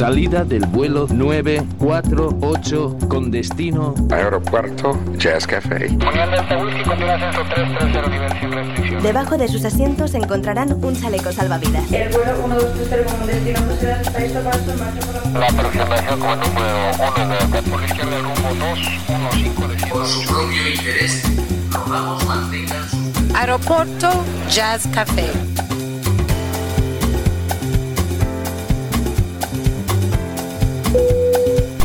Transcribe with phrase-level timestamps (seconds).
[0.00, 5.94] Salida del vuelo 948 con destino Aeropuerto Jazz Café.
[9.02, 11.92] Debajo de sus asientos encontrarán un chaleco salvavidas.
[11.92, 15.38] El vuelo 1230 con destino Bruselas está listo para su marcha por la...
[15.38, 21.22] La aproximación con número 1 de izquierda el rumbo 215 Por su propio interés,
[21.72, 22.96] rogamos mantengan su...
[23.36, 24.08] Aeropuerto
[24.48, 25.49] Jazz Café.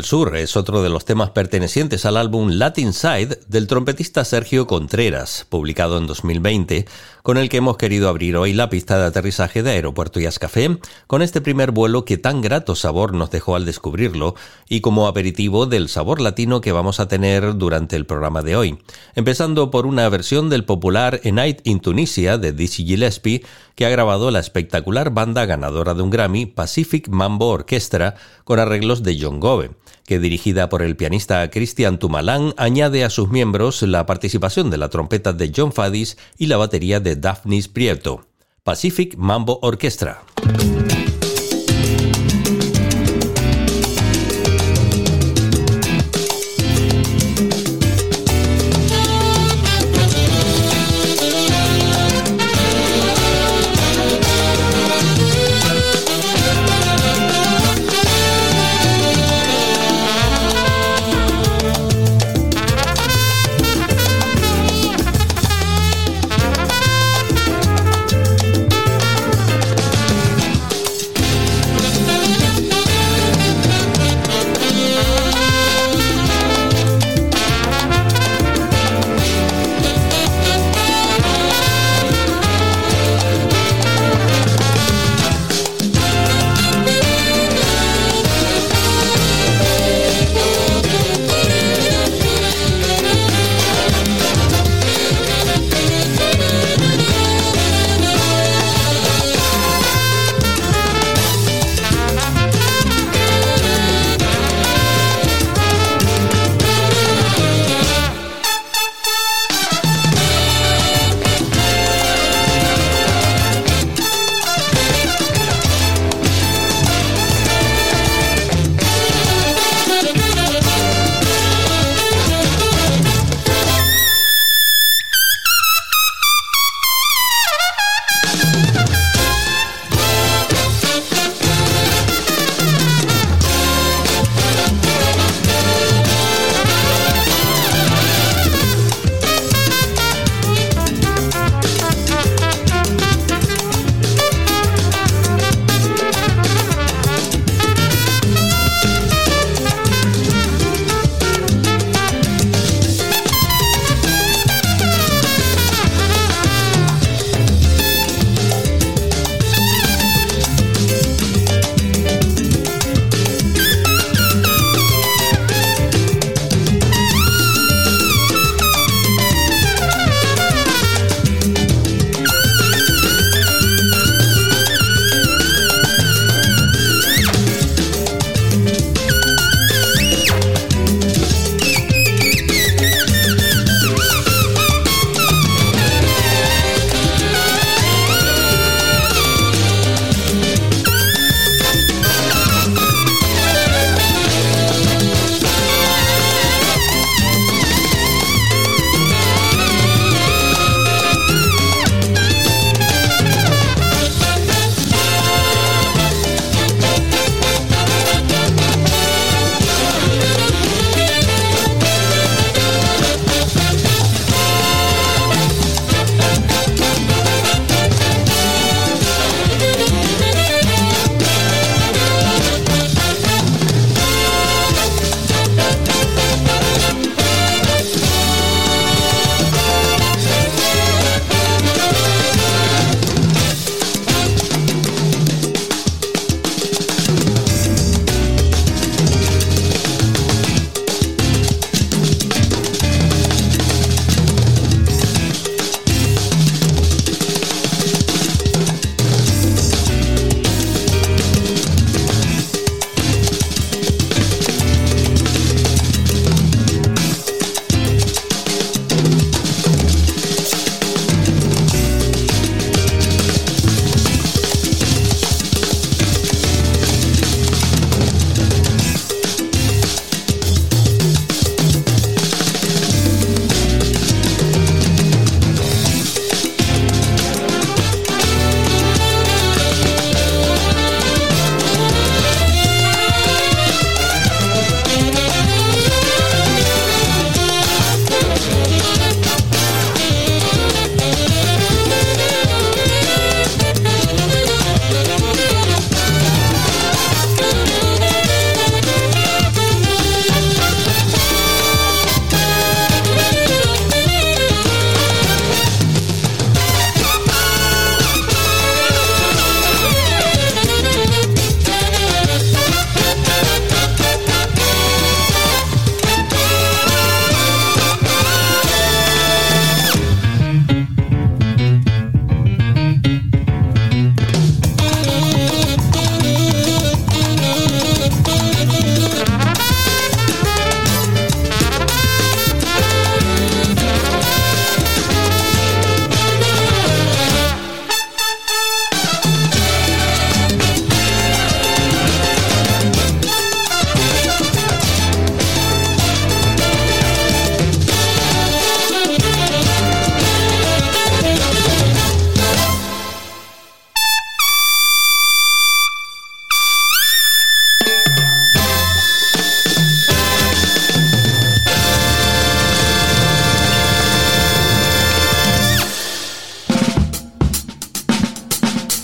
[0.00, 4.66] Del Sur es otro de los temas pertenecientes al álbum Latin Side del trompetista Sergio
[4.66, 6.86] Contreras, publicado en 2020,
[7.22, 10.78] con el que hemos querido abrir hoy la pista de aterrizaje de Aeropuerto Jazz Café,
[11.06, 14.36] con este primer vuelo que tan grato sabor nos dejó al descubrirlo,
[14.70, 18.78] y como aperitivo del sabor latino que vamos a tener durante el programa de hoy,
[19.14, 23.44] empezando por una versión del popular Night in Tunisia de Dizzy Gillespie,
[23.80, 29.02] que ha grabado la espectacular banda ganadora de un Grammy, Pacific Mambo Orchestra, con arreglos
[29.02, 29.70] de John Gove,
[30.04, 34.90] que dirigida por el pianista Christian Tumalán añade a sus miembros la participación de la
[34.90, 38.26] trompeta de John Fadis y la batería de Daphnis Prieto.
[38.64, 40.24] Pacific Mambo Orchestra.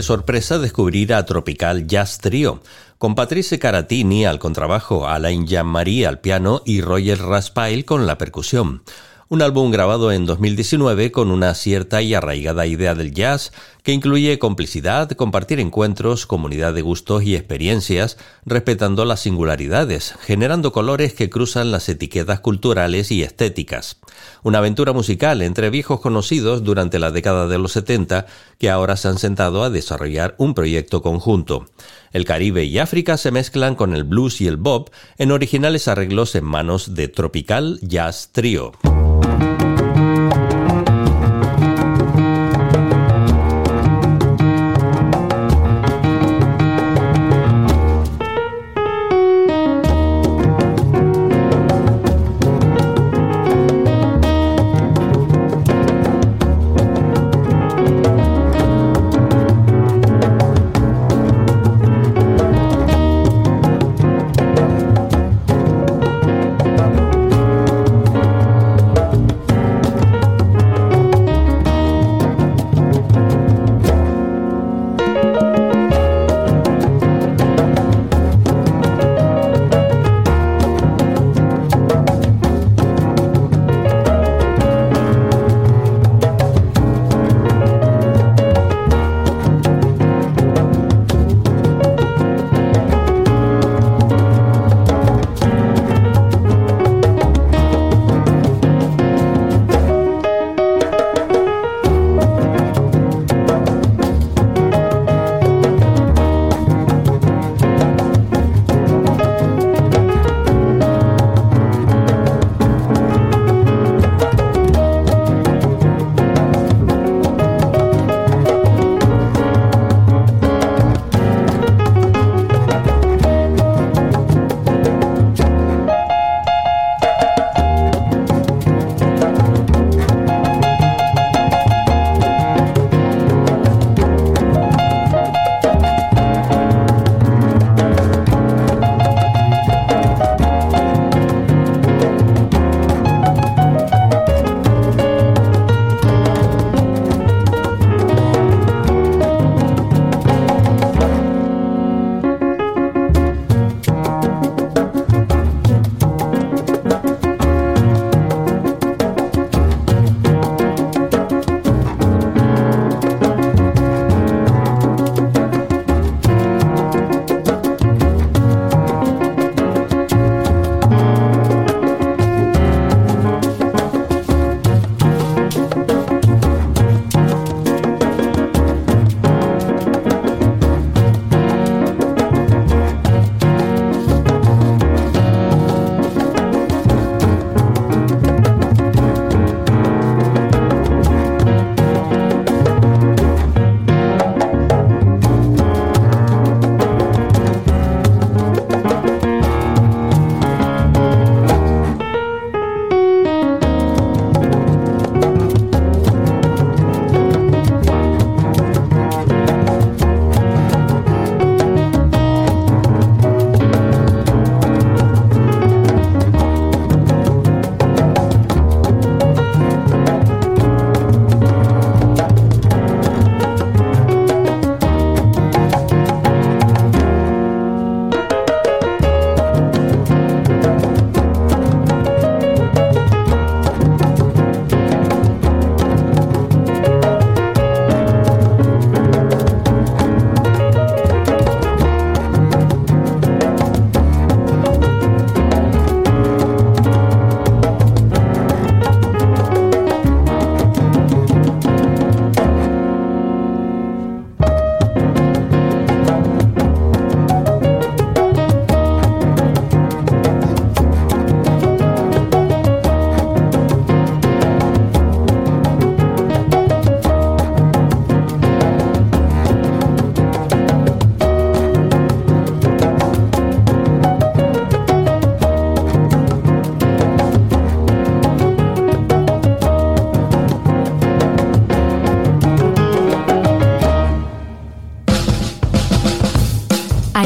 [0.00, 2.62] sorpresa descubrir a Tropical Jazz Trio,
[2.96, 8.84] con Patrice Caratini al contrabajo, Alain Jean-Marie al piano y Roger Raspail con la percusión
[9.32, 13.50] un álbum grabado en 2019 con una cierta y arraigada idea del jazz
[13.82, 21.14] que incluye complicidad, compartir encuentros, comunidad de gustos y experiencias, respetando las singularidades, generando colores
[21.14, 24.00] que cruzan las etiquetas culturales y estéticas.
[24.42, 28.26] Una aventura musical entre viejos conocidos durante la década de los 70
[28.58, 31.70] que ahora se han sentado a desarrollar un proyecto conjunto.
[32.12, 36.34] El Caribe y África se mezclan con el blues y el bop en originales arreglos
[36.34, 38.72] en manos de Tropical Jazz Trio.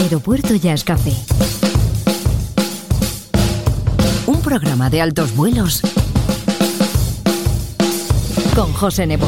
[0.06, 1.12] Aeropuerto Jazz Café.
[4.28, 5.80] Un programa de altos vuelos
[8.54, 9.26] con José Nebo.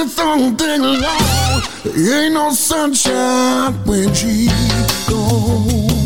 [0.00, 1.62] dance all day long.
[1.84, 4.48] Ain't no sunshine when she
[5.08, 5.99] goes.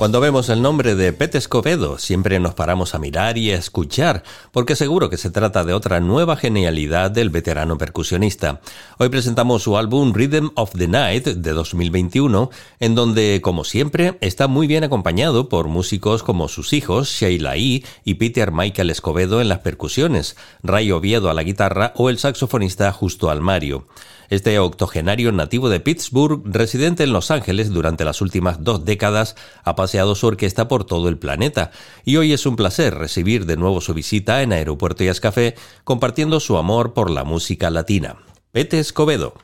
[0.00, 4.22] Cuando vemos el nombre de Pete Escobedo, siempre nos paramos a mirar y a escuchar,
[4.50, 8.62] porque seguro que se trata de otra nueva genialidad del veterano percusionista.
[8.96, 14.48] Hoy presentamos su álbum Rhythm of the Night de 2021, en donde, como siempre, está
[14.48, 17.82] muy bien acompañado por músicos como sus hijos, Sheila E.
[18.02, 22.90] y Peter Michael Escobedo en las percusiones, Ray Oviedo a la guitarra o el saxofonista
[22.90, 23.86] Justo Almario.
[24.30, 29.74] Este octogenario nativo de Pittsburgh, residente en Los Ángeles durante las últimas dos décadas, ha
[29.74, 31.72] paseado su orquesta por todo el planeta
[32.04, 36.38] y hoy es un placer recibir de nuevo su visita en Aeropuerto y Café, compartiendo
[36.38, 38.18] su amor por la música latina.
[38.52, 39.34] Pete Escobedo.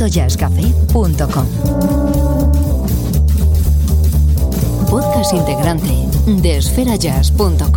[0.00, 1.46] aeropuertojazzcafé.com
[4.88, 7.69] Podcast integrante de esferajazz.com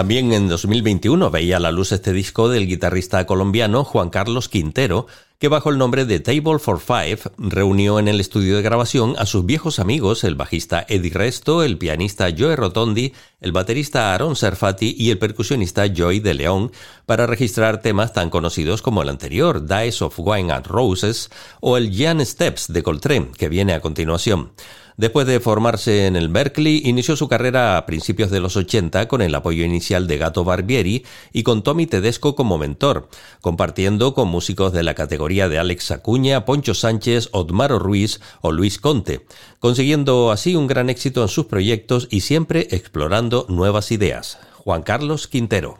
[0.00, 5.06] También en 2021 veía la luz este disco del guitarrista colombiano Juan Carlos Quintero,
[5.38, 9.26] que bajo el nombre de Table for Five reunió en el estudio de grabación a
[9.26, 14.96] sus viejos amigos, el bajista Eddie Resto, el pianista Joe Rotondi, el baterista Aaron Serfati
[14.98, 16.72] y el percusionista Joy de León,
[17.04, 21.28] para registrar temas tan conocidos como el anterior, Dice of Wine and Roses,
[21.60, 24.52] o el Jan Steps de Coltrane, que viene a continuación.
[25.00, 29.22] Después de formarse en el Berkeley, inició su carrera a principios de los 80 con
[29.22, 33.08] el apoyo inicial de Gato Barbieri y con Tommy Tedesco como mentor,
[33.40, 38.78] compartiendo con músicos de la categoría de Alex Acuña, Poncho Sánchez, Otmaro Ruiz o Luis
[38.78, 39.24] Conte,
[39.58, 44.38] consiguiendo así un gran éxito en sus proyectos y siempre explorando nuevas ideas.
[44.58, 45.78] Juan Carlos Quintero.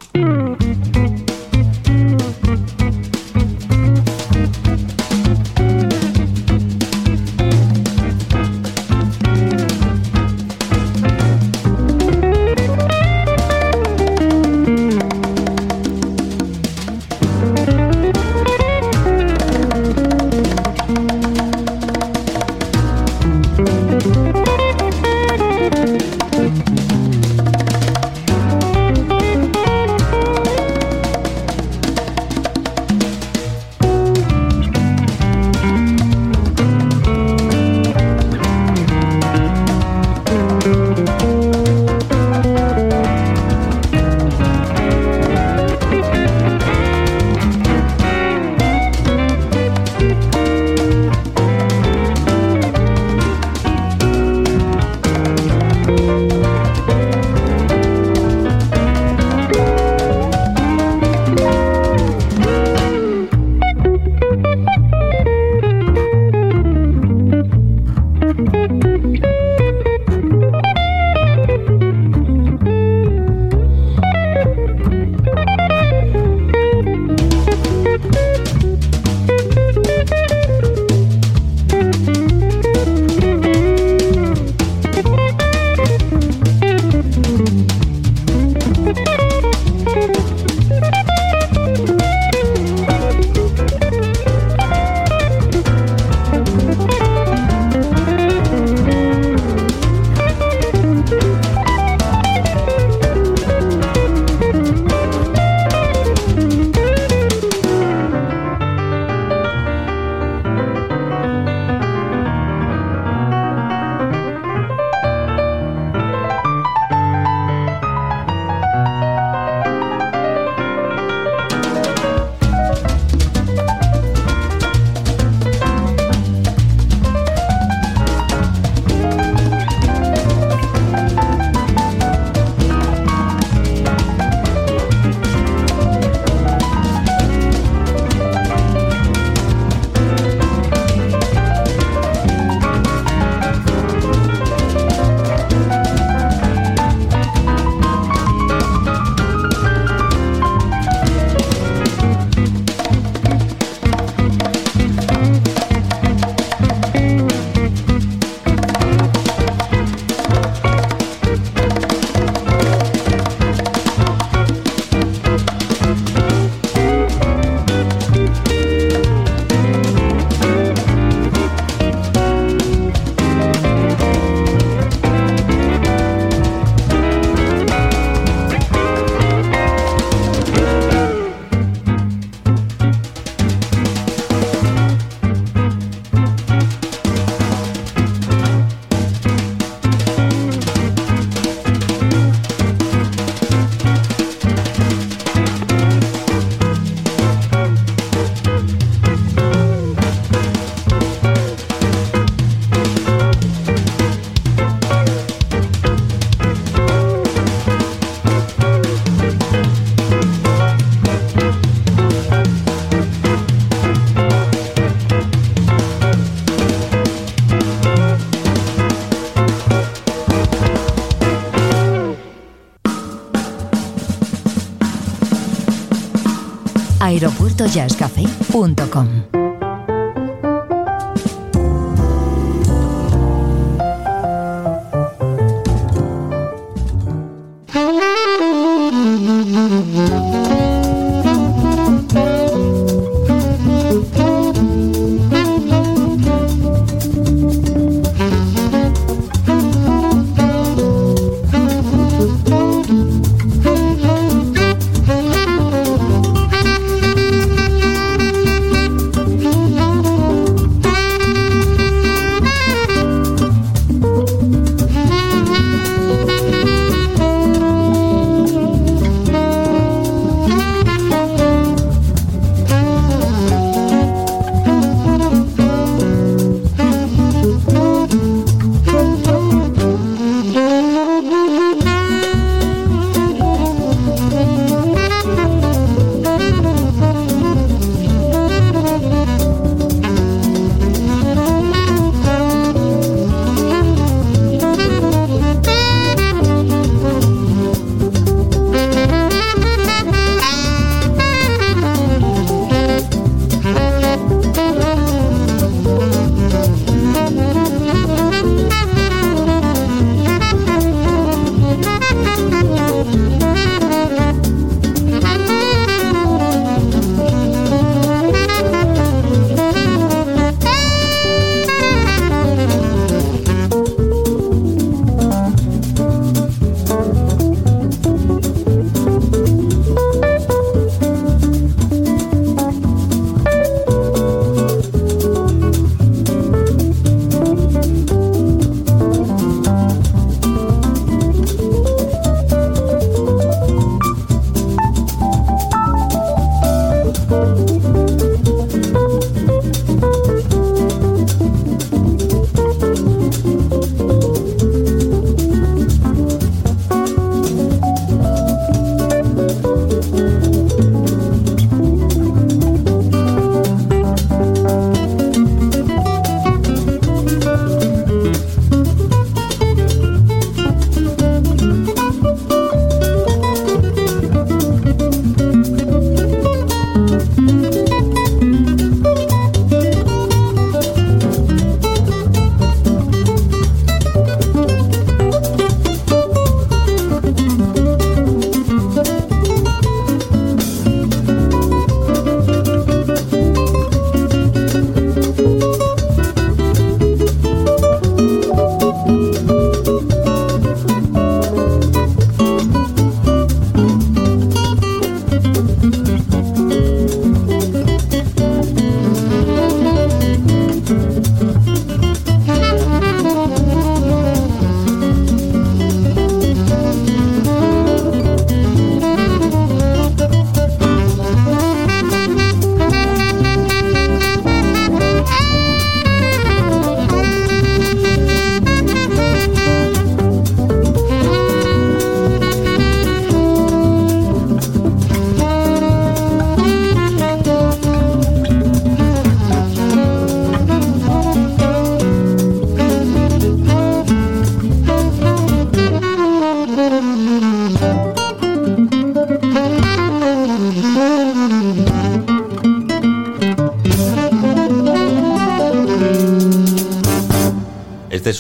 [227.11, 229.30] aeropuertojazzcafé.com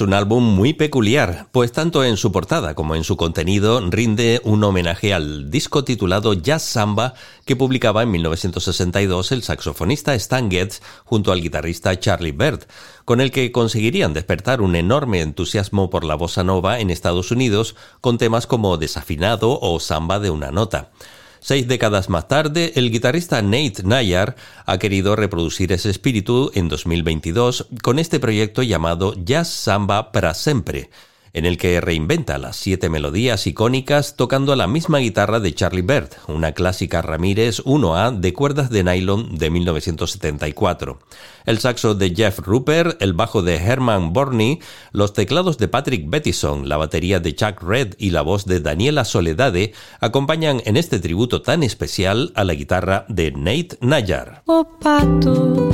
[0.00, 4.40] es un álbum muy peculiar, pues tanto en su portada como en su contenido rinde
[4.44, 7.12] un homenaje al disco titulado Jazz Samba
[7.44, 12.60] que publicaba en 1962 el saxofonista Stan Getz junto al guitarrista Charlie Bird,
[13.04, 17.76] con el que conseguirían despertar un enorme entusiasmo por la bossa nova en Estados Unidos
[18.00, 20.92] con temas como Desafinado o Samba de una nota.
[21.40, 24.36] Seis décadas más tarde, el guitarrista Nate Nayar
[24.66, 30.90] ha querido reproducir ese espíritu en 2022 con este proyecto llamado Jazz Samba para Siempre,
[31.32, 36.10] en el que reinventa las siete melodías icónicas tocando la misma guitarra de Charlie Bird,
[36.28, 40.98] una clásica Ramírez 1A de cuerdas de nylon de 1974.
[41.46, 44.60] El saxo de Jeff Rupert, el bajo de Herman Borney,
[44.92, 49.04] los teclados de Patrick Bettison, la batería de Chuck Red y la voz de Daniela
[49.04, 54.42] Soledade acompañan en este tributo tan especial a la guitarra de Nate Nayar.
[54.80, 55.70] Pato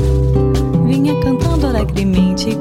[1.23, 2.57] cantando alegremente,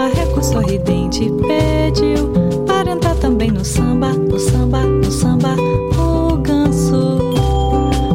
[0.00, 2.32] marreco sorridente pediu
[2.66, 5.54] para entrar também no samba, no samba, no samba.
[5.98, 7.18] O ganso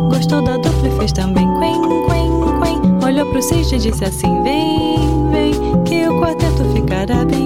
[0.09, 2.29] gostou da dupla e fez também quen, quen,
[2.59, 3.05] quen.
[3.05, 7.44] Olhou pro cisne e disse assim: Vem, vem, que o quarteto ficará bem.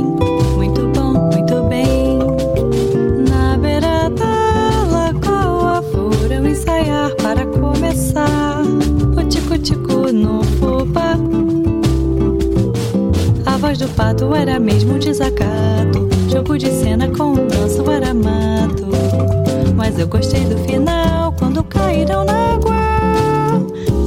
[13.80, 16.10] Do pato era mesmo um desacato.
[16.30, 18.90] Jogo de cena com o danço era mato.
[19.74, 22.76] Mas eu gostei do final quando caíram na água.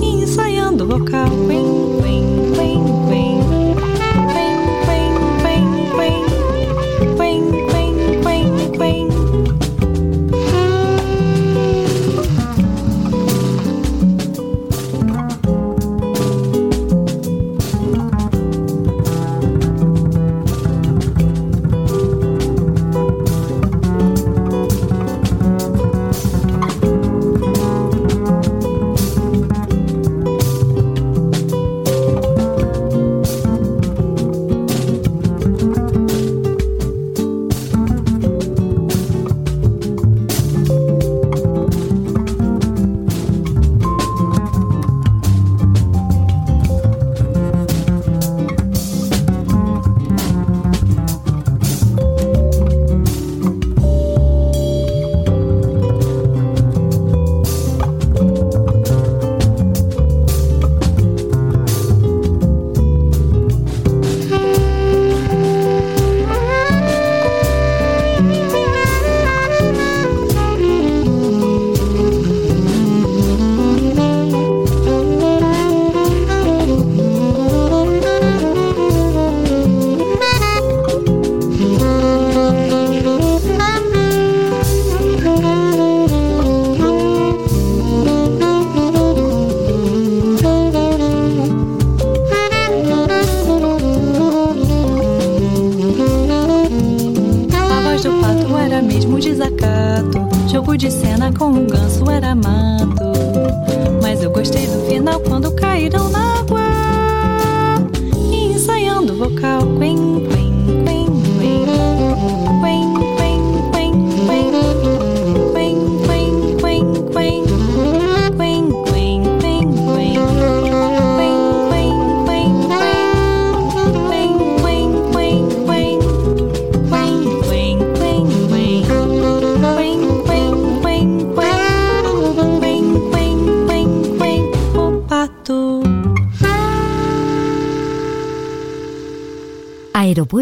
[0.02, 1.26] E ensaiando o vocal.
[1.48, 1.71] Quen,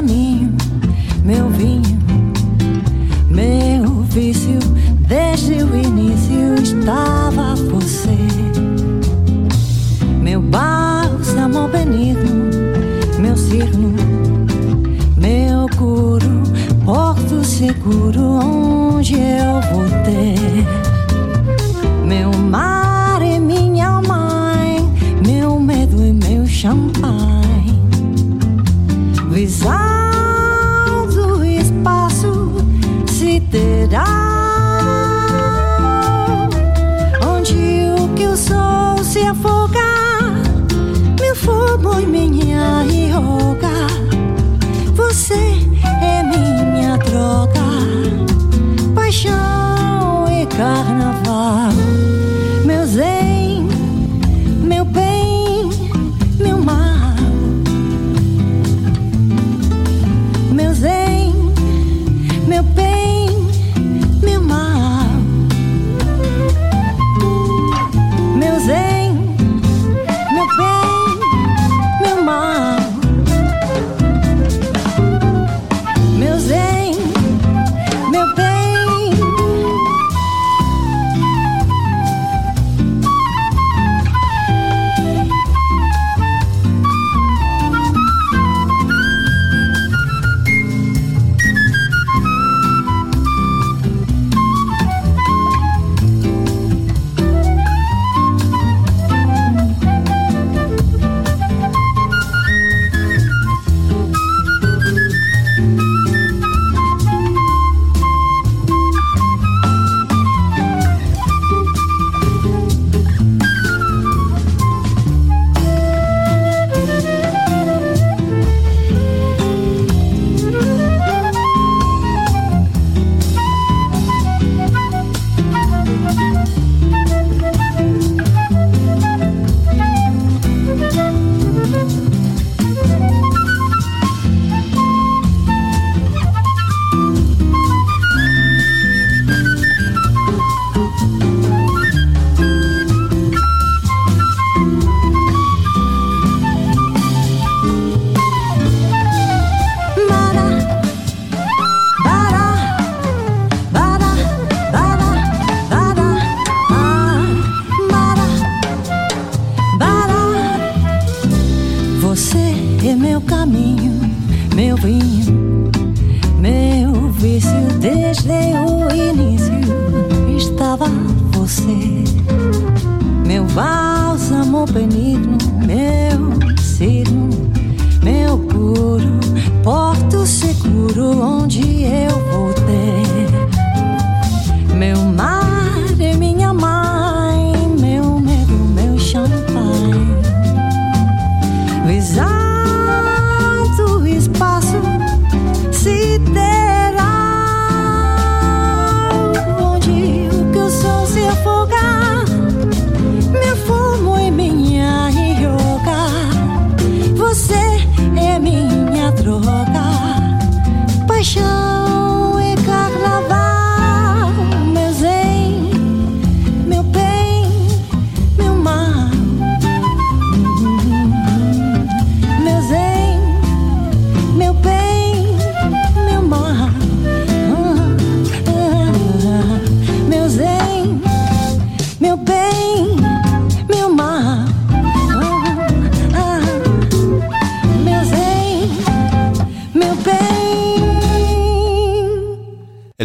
[0.00, 0.56] Caminho,
[1.22, 1.98] meu vinho,
[3.28, 4.58] meu vício.
[5.06, 8.16] Desde o início estava você.
[10.22, 12.48] Meu bálsamo benigno,
[13.18, 13.94] meu signo,
[15.18, 16.44] meu curo,
[16.84, 20.79] porto seguro onde eu vou ter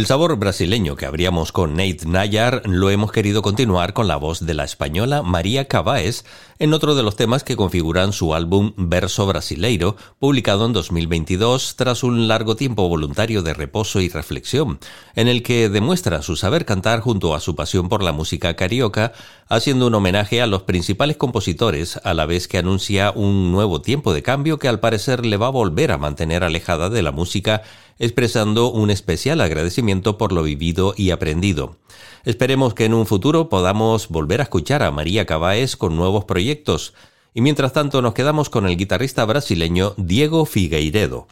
[0.06, 4.38] El sabor brasileño que abríamos con Nate Nayar lo hemos querido continuar con la voz
[4.38, 6.24] de la española María Cavaes
[6.60, 12.04] en otro de los temas que configuran su álbum Verso Brasileiro, publicado en 2022 tras
[12.04, 14.78] un largo tiempo voluntario de reposo y reflexión,
[15.16, 19.12] en el que demuestra su saber cantar junto a su pasión por la música carioca,
[19.48, 24.14] haciendo un homenaje a los principales compositores a la vez que anuncia un nuevo tiempo
[24.14, 27.62] de cambio que al parecer le va a volver a mantener alejada de la música
[27.98, 31.76] expresando un especial agradecimiento por lo vivido y aprendido.
[32.24, 36.94] Esperemos que en un futuro podamos volver a escuchar a María Cavaes con nuevos proyectos.
[37.34, 41.26] Y mientras tanto nos quedamos con el guitarrista brasileño Diego Figueiredo.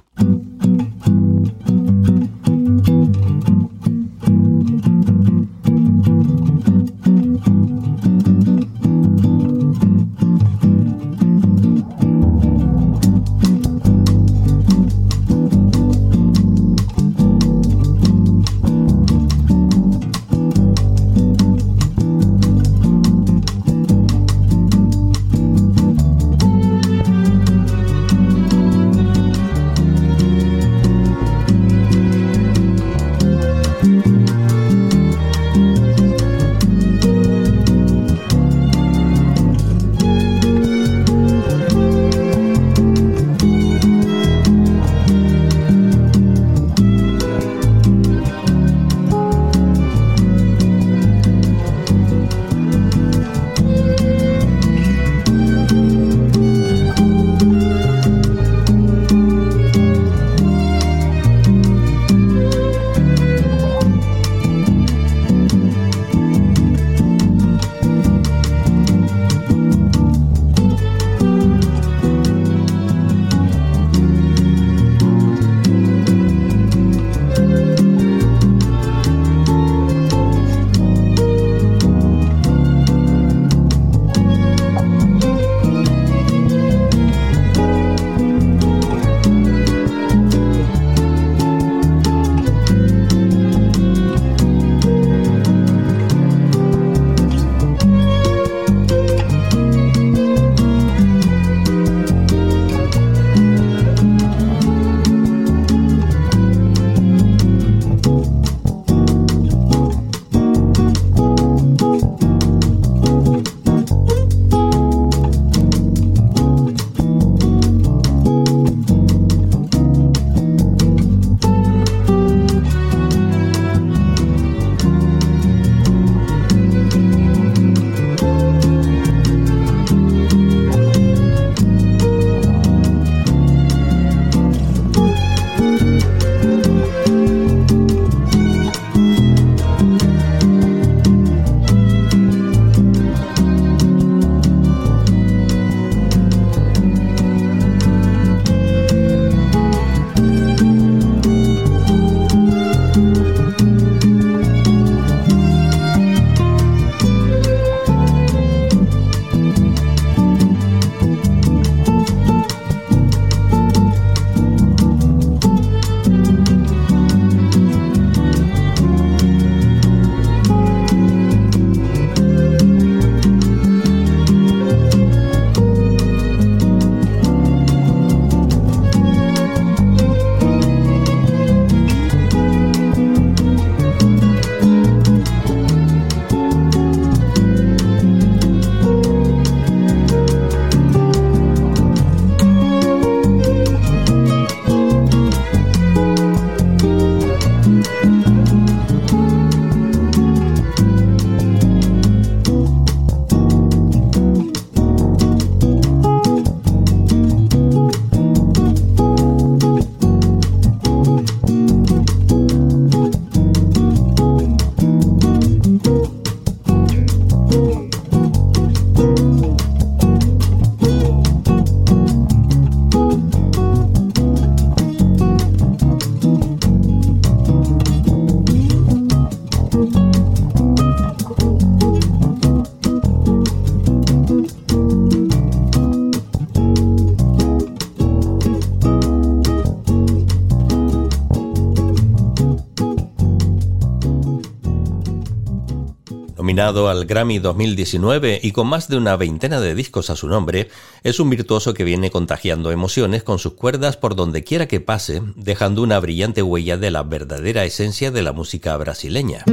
[246.64, 250.70] Al Grammy 2019 y con más de una veintena de discos a su nombre,
[251.02, 255.20] es un virtuoso que viene contagiando emociones con sus cuerdas por donde quiera que pase,
[255.36, 259.44] dejando una brillante huella de la verdadera esencia de la música brasileña.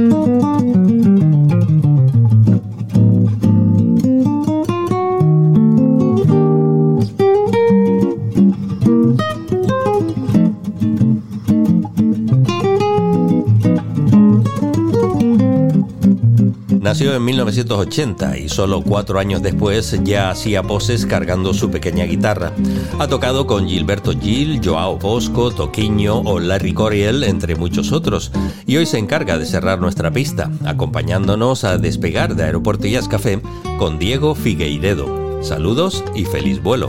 [17.02, 22.52] En 1980 y solo cuatro años después ya hacía poses cargando su pequeña guitarra.
[23.00, 28.30] Ha tocado con Gilberto Gil, Joao Bosco, Toquiño o Larry Coriel, entre muchos otros,
[28.66, 33.42] y hoy se encarga de cerrar nuestra pista, acompañándonos a despegar de Aeropuerto Jazz Café
[33.78, 35.42] con Diego Figueiredo.
[35.42, 36.88] Saludos y feliz vuelo.